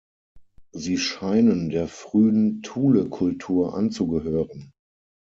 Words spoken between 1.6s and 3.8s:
der frühen Thule-Kultur